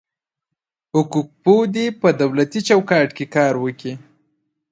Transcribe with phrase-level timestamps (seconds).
[0.95, 3.93] حقوق پوه دي په دولتي چوکاټ کي کار وکي.